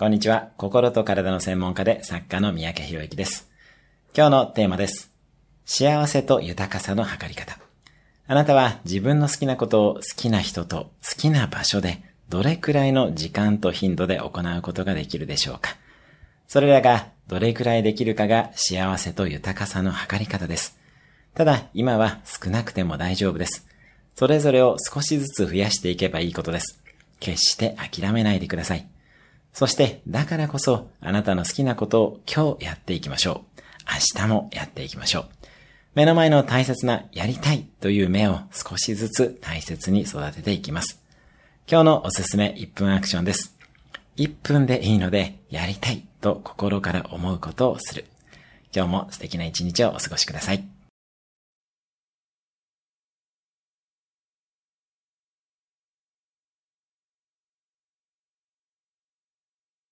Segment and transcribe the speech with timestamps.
[0.00, 0.48] こんにちは。
[0.56, 3.50] 心と体の専門家で作家の三宅博之です。
[4.16, 5.12] 今日のテーマです。
[5.66, 7.58] 幸せと豊かさの測り方。
[8.26, 15.76] あなたは自分の好きなことを好きな人と好きな場所でどれくらいの時間と頻度で行うことができるでしょうか
[16.48, 20.78] それらがどれくらいできるかが幸せと豊かさの測り方です。
[21.34, 23.68] ただ、今は少なくても大丈夫です。
[24.16, 26.82] それぞれを少しずつ増やしていけばいいことです。
[27.20, 28.88] 決して諦めないでください。
[29.52, 33.60] そして、だからこそ、あなたの好きなことを今日やっていきましょう。
[34.16, 35.28] 明日もやっていきましょう。
[35.94, 41.02] 目の前の大切なやりたいという目を少しずつ大切に育てていきます。
[41.68, 43.56] 今日のおすすめ1分アクションです。
[44.16, 48.06] 1分でいいので、やりたいと心から思うことをする。
[48.74, 50.69] 今日も素敵な一日をお過ごしください。